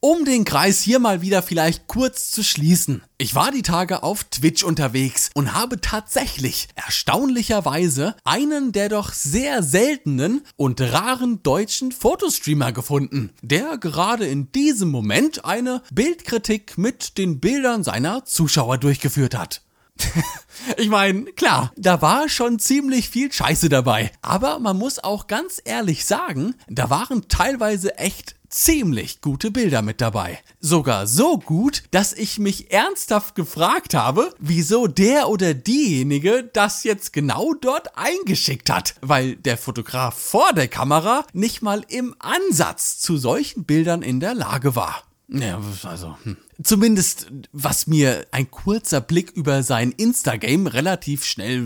Um 0.00 0.24
den 0.24 0.44
Kreis 0.44 0.80
hier 0.80 1.00
mal 1.00 1.22
wieder 1.22 1.42
vielleicht 1.42 1.88
kurz 1.88 2.30
zu 2.30 2.44
schließen. 2.44 3.02
Ich 3.18 3.34
war 3.34 3.50
die 3.50 3.62
Tage 3.62 4.04
auf 4.04 4.22
Twitch 4.22 4.62
unterwegs 4.62 5.30
und 5.34 5.54
habe 5.54 5.80
tatsächlich 5.80 6.68
erstaunlicherweise 6.76 8.14
einen 8.22 8.70
der 8.70 8.90
doch 8.90 9.12
sehr 9.12 9.64
seltenen 9.64 10.42
und 10.54 10.80
raren 10.80 11.42
deutschen 11.42 11.90
Fotostreamer 11.90 12.70
gefunden, 12.70 13.30
der 13.42 13.76
gerade 13.76 14.24
in 14.24 14.52
diesem 14.52 14.88
Moment 14.88 15.44
eine 15.44 15.82
Bildkritik 15.92 16.78
mit 16.78 17.18
den 17.18 17.40
Bildern 17.40 17.82
seiner 17.82 18.24
Zuschauer 18.24 18.78
durchgeführt 18.78 19.36
hat. 19.36 19.62
ich 20.76 20.88
meine, 20.88 21.24
klar, 21.24 21.72
da 21.76 22.00
war 22.02 22.28
schon 22.28 22.58
ziemlich 22.58 23.08
viel 23.08 23.32
Scheiße 23.32 23.68
dabei. 23.68 24.10
Aber 24.22 24.58
man 24.58 24.76
muss 24.78 24.98
auch 24.98 25.26
ganz 25.26 25.60
ehrlich 25.64 26.04
sagen, 26.04 26.54
da 26.68 26.90
waren 26.90 27.28
teilweise 27.28 27.98
echt 27.98 28.36
ziemlich 28.50 29.20
gute 29.20 29.50
Bilder 29.50 29.82
mit 29.82 30.00
dabei. 30.00 30.38
Sogar 30.60 31.06
so 31.06 31.38
gut, 31.38 31.82
dass 31.90 32.12
ich 32.12 32.38
mich 32.38 32.72
ernsthaft 32.72 33.34
gefragt 33.34 33.94
habe, 33.94 34.34
wieso 34.38 34.86
der 34.86 35.28
oder 35.28 35.54
diejenige 35.54 36.48
das 36.52 36.84
jetzt 36.84 37.12
genau 37.12 37.54
dort 37.54 37.96
eingeschickt 37.96 38.70
hat, 38.70 38.94
weil 39.00 39.36
der 39.36 39.58
Fotograf 39.58 40.18
vor 40.18 40.52
der 40.52 40.68
Kamera 40.68 41.24
nicht 41.32 41.62
mal 41.62 41.84
im 41.88 42.14
Ansatz 42.18 42.98
zu 42.98 43.16
solchen 43.16 43.64
Bildern 43.64 44.02
in 44.02 44.20
der 44.20 44.34
Lage 44.34 44.74
war. 44.74 45.02
Ja, 45.28 45.60
also, 45.82 46.16
hm. 46.22 46.38
Zumindest, 46.62 47.30
was 47.52 47.86
mir 47.86 48.26
ein 48.30 48.50
kurzer 48.50 49.00
Blick 49.00 49.30
über 49.32 49.62
sein 49.62 49.92
Instagame 49.92 50.72
relativ 50.72 51.24
schnell 51.24 51.62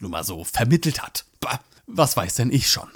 nur 0.00 0.10
mal 0.10 0.24
so 0.24 0.44
vermittelt 0.44 1.00
hat. 1.00 1.24
Bah, 1.40 1.60
was 1.86 2.16
weiß 2.16 2.34
denn 2.34 2.52
ich 2.52 2.68
schon? 2.68 2.88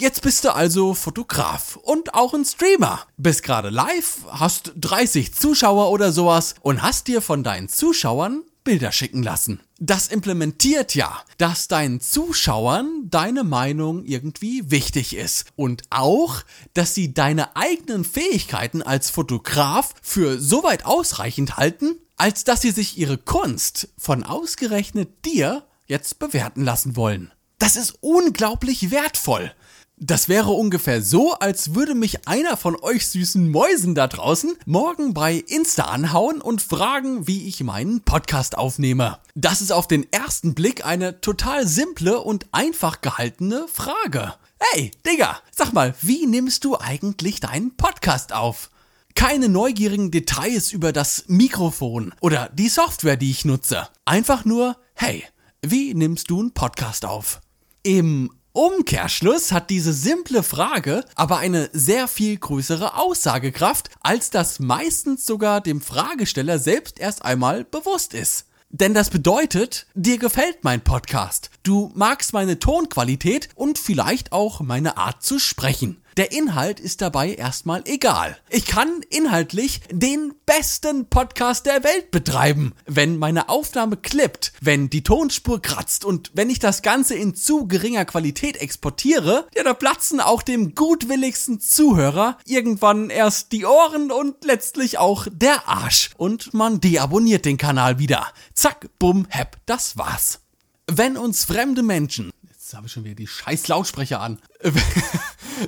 Jetzt 0.00 0.22
bist 0.22 0.44
du 0.44 0.54
also 0.54 0.94
Fotograf 0.94 1.74
und 1.74 2.14
auch 2.14 2.32
ein 2.32 2.44
Streamer. 2.44 3.00
Bist 3.16 3.42
gerade 3.42 3.70
live, 3.70 4.18
hast 4.30 4.72
30 4.76 5.34
Zuschauer 5.34 5.90
oder 5.90 6.12
sowas 6.12 6.54
und 6.60 6.82
hast 6.82 7.08
dir 7.08 7.20
von 7.20 7.42
deinen 7.42 7.68
Zuschauern 7.68 8.44
Bilder 8.64 8.92
schicken 8.92 9.22
lassen. 9.22 9.60
Das 9.78 10.08
implementiert 10.08 10.94
ja, 10.94 11.22
dass 11.38 11.68
deinen 11.68 12.00
Zuschauern 12.00 13.08
deine 13.08 13.44
Meinung 13.44 14.04
irgendwie 14.04 14.70
wichtig 14.70 15.16
ist 15.16 15.46
und 15.56 15.82
auch, 15.90 16.42
dass 16.74 16.94
sie 16.94 17.14
deine 17.14 17.56
eigenen 17.56 18.04
Fähigkeiten 18.04 18.82
als 18.82 19.10
Fotograf 19.10 19.94
für 20.02 20.38
so 20.38 20.62
weit 20.62 20.84
ausreichend 20.84 21.56
halten, 21.56 21.96
als 22.16 22.44
dass 22.44 22.60
sie 22.60 22.72
sich 22.72 22.98
ihre 22.98 23.16
Kunst 23.16 23.88
von 23.96 24.24
ausgerechnet 24.24 25.24
dir 25.24 25.64
jetzt 25.86 26.18
bewerten 26.18 26.64
lassen 26.64 26.96
wollen. 26.96 27.32
Das 27.58 27.76
ist 27.76 27.98
unglaublich 28.00 28.90
wertvoll. 28.90 29.52
Das 30.00 30.28
wäre 30.28 30.52
ungefähr 30.52 31.02
so, 31.02 31.34
als 31.34 31.74
würde 31.74 31.96
mich 31.96 32.28
einer 32.28 32.56
von 32.56 32.76
euch 32.80 33.08
süßen 33.08 33.50
Mäusen 33.50 33.96
da 33.96 34.06
draußen 34.06 34.56
morgen 34.64 35.12
bei 35.12 35.34
Insta 35.34 35.86
anhauen 35.86 36.40
und 36.40 36.62
fragen, 36.62 37.26
wie 37.26 37.48
ich 37.48 37.64
meinen 37.64 38.02
Podcast 38.02 38.56
aufnehme. 38.56 39.18
Das 39.34 39.60
ist 39.60 39.72
auf 39.72 39.88
den 39.88 40.10
ersten 40.12 40.54
Blick 40.54 40.86
eine 40.86 41.20
total 41.20 41.66
simple 41.66 42.20
und 42.20 42.46
einfach 42.52 43.00
gehaltene 43.00 43.66
Frage. 43.66 44.34
Hey, 44.60 44.92
Digga, 45.04 45.38
sag 45.50 45.72
mal, 45.72 45.94
wie 46.00 46.26
nimmst 46.26 46.64
du 46.64 46.78
eigentlich 46.78 47.40
deinen 47.40 47.76
Podcast 47.76 48.32
auf? 48.32 48.70
Keine 49.16 49.48
neugierigen 49.48 50.12
Details 50.12 50.70
über 50.70 50.92
das 50.92 51.24
Mikrofon 51.26 52.14
oder 52.20 52.50
die 52.54 52.68
Software, 52.68 53.16
die 53.16 53.32
ich 53.32 53.44
nutze. 53.44 53.88
Einfach 54.04 54.44
nur, 54.44 54.76
hey, 54.94 55.24
wie 55.60 55.92
nimmst 55.94 56.30
du 56.30 56.38
einen 56.38 56.54
Podcast 56.54 57.04
auf? 57.04 57.40
Im 57.88 58.30
Umkehrschluss 58.52 59.50
hat 59.50 59.70
diese 59.70 59.94
simple 59.94 60.42
Frage 60.42 61.06
aber 61.14 61.38
eine 61.38 61.70
sehr 61.72 62.06
viel 62.06 62.36
größere 62.36 62.98
Aussagekraft, 62.98 63.88
als 64.02 64.28
das 64.28 64.58
meistens 64.60 65.24
sogar 65.24 65.62
dem 65.62 65.80
Fragesteller 65.80 66.58
selbst 66.58 66.98
erst 67.00 67.24
einmal 67.24 67.64
bewusst 67.64 68.12
ist. 68.12 68.44
Denn 68.68 68.92
das 68.92 69.08
bedeutet, 69.08 69.86
dir 69.94 70.18
gefällt 70.18 70.64
mein 70.64 70.82
Podcast. 70.82 71.50
Du 71.62 71.90
magst 71.94 72.34
meine 72.34 72.58
Tonqualität 72.58 73.48
und 73.54 73.78
vielleicht 73.78 74.32
auch 74.32 74.60
meine 74.60 74.98
Art 74.98 75.22
zu 75.22 75.38
sprechen. 75.38 76.02
Der 76.18 76.32
Inhalt 76.32 76.80
ist 76.80 77.00
dabei 77.00 77.32
erstmal 77.32 77.84
egal. 77.86 78.36
Ich 78.50 78.66
kann 78.66 79.02
inhaltlich 79.08 79.82
den 79.88 80.34
besten 80.46 81.08
Podcast 81.08 81.64
der 81.64 81.84
Welt 81.84 82.10
betreiben. 82.10 82.74
Wenn 82.86 83.18
meine 83.18 83.48
Aufnahme 83.48 83.96
klippt, 83.96 84.52
wenn 84.60 84.90
die 84.90 85.04
Tonspur 85.04 85.62
kratzt 85.62 86.04
und 86.04 86.32
wenn 86.34 86.50
ich 86.50 86.58
das 86.58 86.82
Ganze 86.82 87.14
in 87.14 87.36
zu 87.36 87.68
geringer 87.68 88.04
Qualität 88.04 88.56
exportiere, 88.56 89.46
ja, 89.54 89.62
da 89.62 89.74
platzen 89.74 90.18
auch 90.18 90.42
dem 90.42 90.74
gutwilligsten 90.74 91.60
Zuhörer 91.60 92.36
irgendwann 92.44 93.10
erst 93.10 93.52
die 93.52 93.64
Ohren 93.64 94.10
und 94.10 94.44
letztlich 94.44 94.98
auch 94.98 95.28
der 95.30 95.68
Arsch. 95.68 96.10
Und 96.16 96.52
man 96.52 96.80
deabonniert 96.80 97.44
den 97.44 97.58
Kanal 97.58 98.00
wieder. 98.00 98.26
Zack, 98.54 98.88
bumm, 98.98 99.28
hepp, 99.28 99.56
das 99.66 99.96
war's. 99.96 100.40
Wenn 100.88 101.16
uns 101.16 101.44
fremde 101.44 101.84
Menschen 101.84 102.32
Jetzt 102.68 102.76
habe 102.76 102.86
ich 102.86 102.92
schon 102.92 103.04
wieder 103.04 103.14
die 103.14 103.26
scheiß 103.26 103.66
Lautsprecher 103.68 104.20
an. 104.20 104.42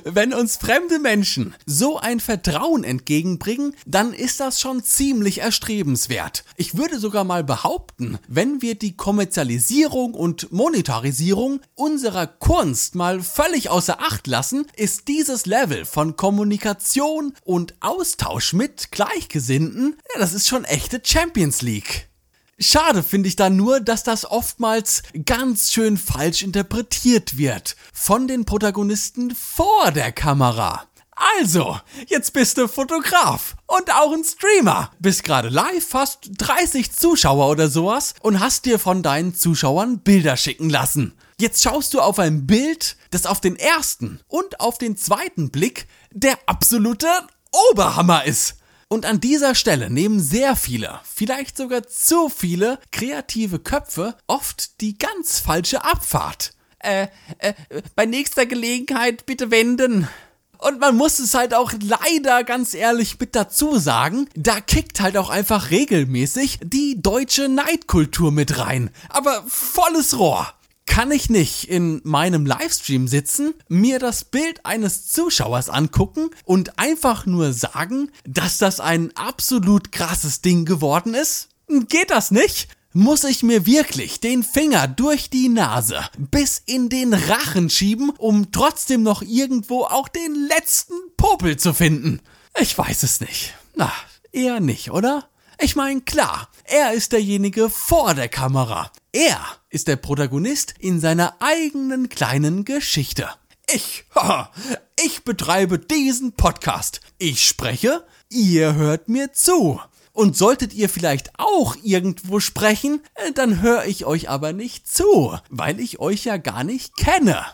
Wenn 0.03 0.33
uns 0.33 0.57
fremde 0.57 0.99
Menschen 0.99 1.53
so 1.65 1.97
ein 1.97 2.19
Vertrauen 2.19 2.83
entgegenbringen, 2.83 3.75
dann 3.85 4.13
ist 4.13 4.39
das 4.39 4.59
schon 4.59 4.83
ziemlich 4.83 5.39
erstrebenswert. 5.39 6.43
Ich 6.57 6.77
würde 6.77 6.99
sogar 6.99 7.23
mal 7.23 7.43
behaupten, 7.43 8.19
wenn 8.27 8.61
wir 8.61 8.75
die 8.75 8.95
Kommerzialisierung 8.95 10.13
und 10.13 10.51
Monetarisierung 10.51 11.61
unserer 11.75 12.27
Kunst 12.27 12.95
mal 12.95 13.21
völlig 13.21 13.69
außer 13.69 14.01
Acht 14.01 14.27
lassen, 14.27 14.65
ist 14.75 15.07
dieses 15.07 15.45
Level 15.45 15.85
von 15.85 16.15
Kommunikation 16.15 17.33
und 17.43 17.75
Austausch 17.81 18.53
mit 18.53 18.91
Gleichgesinnten, 18.91 19.97
ja, 20.13 20.19
das 20.19 20.33
ist 20.33 20.47
schon 20.47 20.65
echte 20.65 21.01
Champions 21.03 21.61
League. 21.61 22.10
Schade 22.63 23.01
finde 23.01 23.27
ich 23.27 23.35
da 23.35 23.49
nur, 23.49 23.79
dass 23.79 24.03
das 24.03 24.23
oftmals 24.23 25.01
ganz 25.25 25.71
schön 25.71 25.97
falsch 25.97 26.43
interpretiert 26.43 27.39
wird 27.39 27.75
von 27.91 28.27
den 28.27 28.45
Protagonisten 28.45 29.33
vor 29.33 29.89
der 29.89 30.11
Kamera. 30.11 30.85
Also, 31.39 31.79
jetzt 32.07 32.33
bist 32.33 32.59
du 32.59 32.67
Fotograf 32.67 33.55
und 33.65 33.91
auch 33.91 34.13
ein 34.13 34.23
Streamer. 34.23 34.91
Bist 34.99 35.23
gerade 35.23 35.49
live, 35.49 35.87
fast 35.87 36.29
30 36.37 36.91
Zuschauer 36.91 37.49
oder 37.49 37.67
sowas 37.67 38.13
und 38.21 38.39
hast 38.39 38.65
dir 38.65 38.77
von 38.77 39.01
deinen 39.01 39.33
Zuschauern 39.33 39.99
Bilder 39.99 40.37
schicken 40.37 40.69
lassen. 40.69 41.13
Jetzt 41.39 41.63
schaust 41.63 41.95
du 41.95 41.99
auf 41.99 42.19
ein 42.19 42.45
Bild, 42.45 42.95
das 43.09 43.25
auf 43.25 43.41
den 43.41 43.55
ersten 43.55 44.19
und 44.27 44.59
auf 44.59 44.77
den 44.77 44.97
zweiten 44.97 45.49
Blick 45.49 45.87
der 46.11 46.37
absolute 46.45 47.07
Oberhammer 47.71 48.25
ist. 48.25 48.60
Und 48.91 49.05
an 49.05 49.21
dieser 49.21 49.55
Stelle 49.55 49.89
nehmen 49.89 50.19
sehr 50.19 50.57
viele, 50.57 50.99
vielleicht 51.05 51.55
sogar 51.55 51.87
zu 51.87 52.27
viele 52.27 52.77
kreative 52.91 53.57
Köpfe 53.57 54.17
oft 54.27 54.81
die 54.81 54.97
ganz 54.97 55.39
falsche 55.39 55.85
Abfahrt. 55.85 56.51
Äh, 56.79 57.07
äh, 57.37 57.53
bei 57.95 58.05
nächster 58.05 58.45
Gelegenheit 58.45 59.25
bitte 59.25 59.49
wenden. 59.49 60.09
Und 60.57 60.81
man 60.81 60.97
muss 60.97 61.19
es 61.19 61.33
halt 61.33 61.53
auch 61.53 61.71
leider 61.81 62.43
ganz 62.43 62.73
ehrlich 62.73 63.17
mit 63.17 63.33
dazu 63.33 63.79
sagen, 63.79 64.27
da 64.35 64.59
kickt 64.59 64.99
halt 64.99 65.15
auch 65.15 65.29
einfach 65.29 65.71
regelmäßig 65.71 66.59
die 66.61 67.01
deutsche 67.01 67.47
Neidkultur 67.47 68.33
mit 68.33 68.59
rein. 68.59 68.89
Aber 69.07 69.41
volles 69.47 70.19
Rohr 70.19 70.53
kann 70.91 71.09
ich 71.11 71.29
nicht 71.29 71.69
in 71.69 72.01
meinem 72.03 72.45
Livestream 72.45 73.07
sitzen, 73.07 73.53
mir 73.69 73.97
das 73.97 74.25
Bild 74.25 74.65
eines 74.65 75.07
Zuschauers 75.07 75.69
angucken 75.69 76.31
und 76.43 76.77
einfach 76.77 77.25
nur 77.25 77.53
sagen, 77.53 78.11
dass 78.25 78.57
das 78.57 78.81
ein 78.81 79.15
absolut 79.15 79.93
krasses 79.93 80.41
Ding 80.41 80.65
geworden 80.65 81.13
ist? 81.13 81.47
Geht 81.87 82.11
das 82.11 82.29
nicht? 82.31 82.67
Muss 82.91 83.23
ich 83.23 83.41
mir 83.41 83.65
wirklich 83.65 84.19
den 84.19 84.43
Finger 84.43 84.89
durch 84.89 85.29
die 85.29 85.47
Nase 85.47 86.01
bis 86.17 86.61
in 86.65 86.89
den 86.89 87.13
Rachen 87.13 87.69
schieben, 87.69 88.09
um 88.17 88.51
trotzdem 88.51 89.01
noch 89.01 89.21
irgendwo 89.21 89.85
auch 89.85 90.09
den 90.09 90.35
letzten 90.49 90.95
Popel 91.15 91.55
zu 91.55 91.73
finden? 91.73 92.19
Ich 92.59 92.77
weiß 92.77 93.03
es 93.03 93.21
nicht. 93.21 93.53
Na, 93.75 93.93
eher 94.33 94.59
nicht, 94.59 94.91
oder? 94.91 95.29
Ich 95.57 95.77
meine, 95.77 96.01
klar, 96.01 96.49
er 96.65 96.91
ist 96.91 97.13
derjenige 97.13 97.69
vor 97.69 98.13
der 98.13 98.27
Kamera. 98.27 98.91
Er 99.13 99.39
ist 99.71 99.87
der 99.87 99.95
Protagonist 99.95 100.75
in 100.79 100.99
seiner 100.99 101.37
eigenen 101.39 102.09
kleinen 102.09 102.65
Geschichte. 102.65 103.29
Ich, 103.73 104.03
haha, 104.13 104.51
ich 105.01 105.23
betreibe 105.23 105.79
diesen 105.79 106.33
Podcast. 106.33 106.99
Ich 107.17 107.45
spreche, 107.45 108.05
ihr 108.29 108.75
hört 108.75 109.07
mir 109.07 109.31
zu. 109.31 109.79
Und 110.11 110.35
solltet 110.35 110.73
ihr 110.73 110.89
vielleicht 110.89 111.31
auch 111.39 111.77
irgendwo 111.81 112.41
sprechen, 112.41 113.01
äh, 113.15 113.31
dann 113.31 113.61
höre 113.61 113.85
ich 113.85 114.05
euch 114.05 114.29
aber 114.29 114.51
nicht 114.51 114.91
zu, 114.91 115.37
weil 115.49 115.79
ich 115.79 115.99
euch 115.99 116.25
ja 116.25 116.35
gar 116.35 116.65
nicht 116.65 116.97
kenne. 116.97 117.45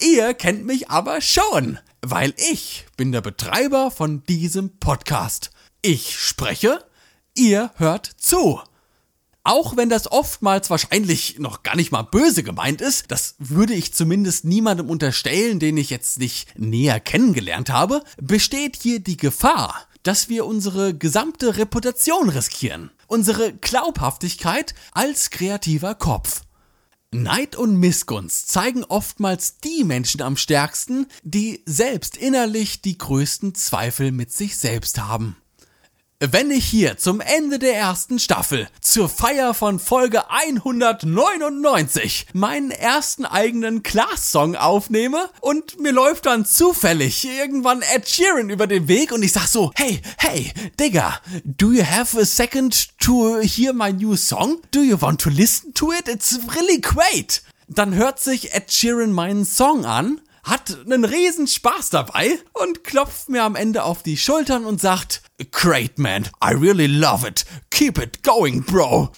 Ihr 0.00 0.32
kennt 0.34 0.64
mich 0.64 0.90
aber 0.90 1.20
schon, 1.20 1.80
weil 2.02 2.34
ich 2.52 2.86
bin 2.96 3.10
der 3.10 3.20
Betreiber 3.20 3.90
von 3.90 4.22
diesem 4.24 4.78
Podcast. 4.78 5.50
Ich 5.82 6.16
spreche, 6.16 6.84
ihr 7.34 7.72
hört 7.76 8.06
zu. 8.06 8.60
Auch 9.46 9.76
wenn 9.76 9.90
das 9.90 10.10
oftmals 10.10 10.70
wahrscheinlich 10.70 11.38
noch 11.38 11.62
gar 11.62 11.76
nicht 11.76 11.92
mal 11.92 12.02
böse 12.02 12.42
gemeint 12.42 12.80
ist, 12.80 13.10
das 13.10 13.34
würde 13.38 13.74
ich 13.74 13.92
zumindest 13.92 14.46
niemandem 14.46 14.88
unterstellen, 14.88 15.58
den 15.58 15.76
ich 15.76 15.90
jetzt 15.90 16.18
nicht 16.18 16.58
näher 16.58 16.98
kennengelernt 16.98 17.68
habe, 17.68 18.02
besteht 18.16 18.78
hier 18.80 19.00
die 19.00 19.18
Gefahr, 19.18 19.86
dass 20.02 20.30
wir 20.30 20.46
unsere 20.46 20.94
gesamte 20.94 21.58
Reputation 21.58 22.30
riskieren, 22.30 22.90
unsere 23.06 23.52
Glaubhaftigkeit 23.52 24.74
als 24.92 25.28
kreativer 25.28 25.94
Kopf. 25.94 26.40
Neid 27.12 27.54
und 27.54 27.76
Missgunst 27.76 28.48
zeigen 28.48 28.82
oftmals 28.82 29.58
die 29.58 29.84
Menschen 29.84 30.22
am 30.22 30.38
stärksten, 30.38 31.06
die 31.22 31.62
selbst 31.66 32.16
innerlich 32.16 32.80
die 32.80 32.96
größten 32.96 33.54
Zweifel 33.54 34.10
mit 34.10 34.32
sich 34.32 34.56
selbst 34.56 34.98
haben. 35.00 35.36
Wenn 36.20 36.52
ich 36.52 36.64
hier 36.64 36.96
zum 36.96 37.20
Ende 37.20 37.58
der 37.58 37.74
ersten 37.74 38.20
Staffel, 38.20 38.68
zur 38.80 39.08
Feier 39.08 39.52
von 39.52 39.80
Folge 39.80 40.30
199, 40.30 42.28
meinen 42.32 42.70
ersten 42.70 43.24
eigenen 43.24 43.82
Class-Song 43.82 44.54
aufnehme 44.54 45.28
und 45.40 45.80
mir 45.80 45.90
läuft 45.90 46.26
dann 46.26 46.46
zufällig 46.46 47.24
irgendwann 47.24 47.82
Ed 47.82 48.08
Sheeran 48.08 48.48
über 48.48 48.68
den 48.68 48.86
Weg 48.86 49.10
und 49.10 49.24
ich 49.24 49.32
sag 49.32 49.48
so, 49.48 49.72
hey, 49.74 50.00
hey, 50.18 50.52
Digga, 50.78 51.20
do 51.44 51.72
you 51.72 51.84
have 51.84 52.16
a 52.18 52.24
second 52.24 52.96
to 53.00 53.40
hear 53.40 53.72
my 53.72 53.92
new 53.92 54.14
song? 54.14 54.60
Do 54.70 54.82
you 54.82 55.00
want 55.00 55.20
to 55.22 55.30
listen 55.30 55.74
to 55.74 55.90
it? 55.92 56.06
It's 56.06 56.38
really 56.54 56.80
great. 56.80 57.42
Dann 57.66 57.92
hört 57.94 58.20
sich 58.20 58.54
Ed 58.54 58.70
Sheeran 58.72 59.10
meinen 59.12 59.44
Song 59.44 59.84
an 59.84 60.20
hat 60.44 60.76
einen 60.84 61.04
riesen 61.04 61.46
Spaß 61.46 61.90
dabei 61.90 62.38
und 62.52 62.84
klopft 62.84 63.28
mir 63.28 63.42
am 63.42 63.56
Ende 63.56 63.82
auf 63.82 64.02
die 64.02 64.16
Schultern 64.16 64.64
und 64.64 64.80
sagt, 64.80 65.22
Great 65.50 65.98
man, 65.98 66.24
I 66.42 66.54
really 66.54 66.86
love 66.86 67.26
it. 67.26 67.44
Keep 67.70 67.98
it 67.98 68.22
going, 68.22 68.62
bro. 68.62 69.10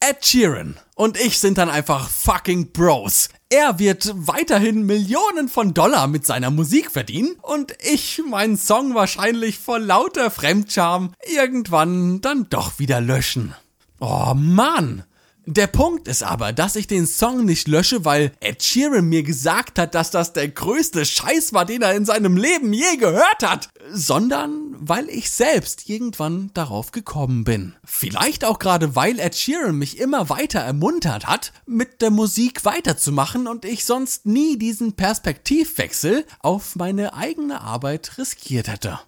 Ed 0.00 0.24
Sheeran 0.24 0.76
und 0.94 1.18
ich 1.18 1.40
sind 1.40 1.58
dann 1.58 1.68
einfach 1.68 2.08
fucking 2.08 2.70
Bros. 2.70 3.30
Er 3.50 3.80
wird 3.80 4.12
weiterhin 4.14 4.86
Millionen 4.86 5.48
von 5.48 5.74
Dollar 5.74 6.06
mit 6.06 6.24
seiner 6.24 6.50
Musik 6.50 6.92
verdienen 6.92 7.34
und 7.42 7.74
ich 7.80 8.22
meinen 8.28 8.56
Song 8.56 8.94
wahrscheinlich 8.94 9.58
vor 9.58 9.80
lauter 9.80 10.30
Fremdscham 10.30 11.14
irgendwann 11.26 12.20
dann 12.20 12.48
doch 12.48 12.78
wieder 12.78 13.00
löschen. 13.00 13.54
Oh 13.98 14.34
Mann! 14.34 15.02
Der 15.50 15.66
Punkt 15.66 16.08
ist 16.08 16.22
aber, 16.22 16.52
dass 16.52 16.76
ich 16.76 16.88
den 16.88 17.06
Song 17.06 17.46
nicht 17.46 17.68
lösche, 17.68 18.04
weil 18.04 18.32
Ed 18.40 18.62
Sheeran 18.62 19.06
mir 19.06 19.22
gesagt 19.22 19.78
hat, 19.78 19.94
dass 19.94 20.10
das 20.10 20.34
der 20.34 20.46
größte 20.46 21.06
Scheiß 21.06 21.54
war, 21.54 21.64
den 21.64 21.80
er 21.80 21.94
in 21.94 22.04
seinem 22.04 22.36
Leben 22.36 22.74
je 22.74 22.98
gehört 22.98 23.42
hat, 23.42 23.70
sondern 23.90 24.76
weil 24.78 25.08
ich 25.08 25.30
selbst 25.30 25.88
irgendwann 25.88 26.50
darauf 26.52 26.92
gekommen 26.92 27.44
bin. 27.44 27.74
Vielleicht 27.82 28.44
auch 28.44 28.58
gerade, 28.58 28.94
weil 28.94 29.18
Ed 29.18 29.36
Sheeran 29.36 29.76
mich 29.76 29.96
immer 29.96 30.28
weiter 30.28 30.60
ermuntert 30.60 31.26
hat, 31.26 31.54
mit 31.64 32.02
der 32.02 32.10
Musik 32.10 32.66
weiterzumachen 32.66 33.46
und 33.46 33.64
ich 33.64 33.86
sonst 33.86 34.26
nie 34.26 34.58
diesen 34.58 34.96
Perspektivwechsel 34.96 36.26
auf 36.40 36.76
meine 36.76 37.14
eigene 37.14 37.62
Arbeit 37.62 38.18
riskiert 38.18 38.68
hätte. 38.68 39.00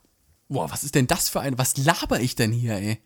Boah, 0.49 0.71
was 0.71 0.85
ist 0.85 0.95
denn 0.95 1.07
das 1.07 1.29
für 1.29 1.41
ein, 1.41 1.59
was 1.59 1.77
laber 1.77 2.19
ich 2.19 2.35
denn 2.35 2.51
hier, 2.51 2.77
ey? 2.77 2.99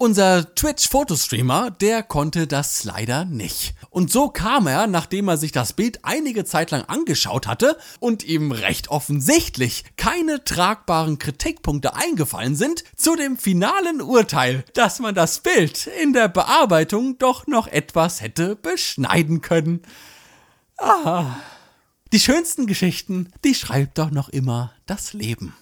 Unser 0.00 0.54
Twitch-Fotostreamer, 0.54 1.72
der 1.72 2.04
konnte 2.04 2.46
das 2.46 2.84
leider 2.84 3.24
nicht. 3.24 3.74
Und 3.90 4.12
so 4.12 4.28
kam 4.28 4.68
er, 4.68 4.86
nachdem 4.86 5.26
er 5.26 5.36
sich 5.36 5.50
das 5.50 5.72
Bild 5.72 6.04
einige 6.04 6.44
Zeit 6.44 6.70
lang 6.70 6.82
angeschaut 6.82 7.48
hatte 7.48 7.76
und 7.98 8.22
ihm 8.22 8.52
recht 8.52 8.90
offensichtlich 8.90 9.82
keine 9.96 10.44
tragbaren 10.44 11.18
Kritikpunkte 11.18 11.96
eingefallen 11.96 12.54
sind, 12.54 12.84
zu 12.94 13.16
dem 13.16 13.36
finalen 13.36 14.00
Urteil, 14.00 14.64
dass 14.72 15.00
man 15.00 15.16
das 15.16 15.40
Bild 15.40 15.88
in 16.00 16.12
der 16.12 16.28
Bearbeitung 16.28 17.18
doch 17.18 17.48
noch 17.48 17.66
etwas 17.66 18.20
hätte 18.20 18.54
beschneiden 18.54 19.40
können. 19.40 19.82
Ah. 20.76 21.34
Die 22.12 22.20
schönsten 22.20 22.68
Geschichten, 22.68 23.32
die 23.44 23.56
schreibt 23.56 23.98
doch 23.98 24.12
noch 24.12 24.28
immer 24.28 24.72
das 24.86 25.12
Leben. 25.12 25.56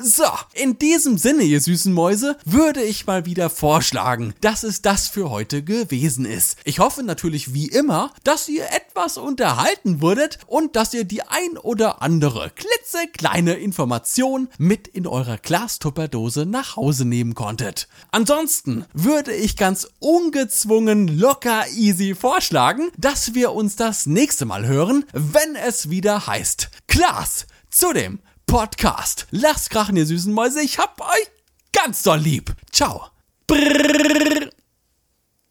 So, 0.00 0.24
in 0.54 0.78
diesem 0.78 1.18
Sinne, 1.18 1.42
ihr 1.42 1.60
süßen 1.60 1.92
Mäuse, 1.92 2.36
würde 2.44 2.82
ich 2.82 3.06
mal 3.06 3.26
wieder 3.26 3.50
vorschlagen, 3.50 4.34
dass 4.40 4.62
es 4.62 4.80
das 4.80 5.08
für 5.08 5.30
heute 5.30 5.62
gewesen 5.62 6.24
ist. 6.24 6.56
Ich 6.64 6.78
hoffe 6.78 7.02
natürlich 7.02 7.52
wie 7.52 7.66
immer, 7.66 8.12
dass 8.24 8.48
ihr 8.48 8.64
etwas 8.72 9.18
unterhalten 9.18 10.00
wurdet 10.00 10.38
und 10.46 10.76
dass 10.76 10.94
ihr 10.94 11.04
die 11.04 11.22
ein 11.22 11.58
oder 11.58 12.00
andere 12.00 12.50
klitzekleine 12.54 13.54
Information 13.54 14.48
mit 14.58 14.88
in 14.88 15.06
eurer 15.06 15.36
Glastupperdose 15.36 16.46
nach 16.46 16.76
Hause 16.76 17.04
nehmen 17.04 17.34
konntet. 17.34 17.88
Ansonsten 18.10 18.86
würde 18.94 19.34
ich 19.34 19.56
ganz 19.56 19.88
ungezwungen 19.98 21.08
locker 21.08 21.68
easy 21.76 22.14
vorschlagen, 22.14 22.90
dass 22.96 23.34
wir 23.34 23.52
uns 23.52 23.76
das 23.76 24.06
nächste 24.06 24.46
Mal 24.46 24.66
hören, 24.66 25.04
wenn 25.12 25.54
es 25.54 25.90
wieder 25.90 26.26
heißt 26.26 26.70
Klaas 26.86 27.46
zu 27.70 27.92
dem 27.92 28.20
Podcast. 28.52 29.26
Lasst 29.30 29.70
krachen, 29.70 29.96
ihr 29.96 30.04
süßen 30.04 30.30
Mäuse. 30.30 30.60
Ich 30.60 30.76
hab 30.78 31.00
euch 31.00 31.30
ganz 31.72 32.02
doll 32.02 32.18
lieb. 32.18 32.54
Ciao. 32.70 33.06
Brrr. 33.46 34.50